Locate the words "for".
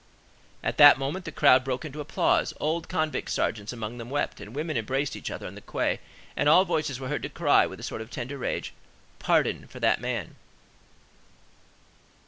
9.67-9.79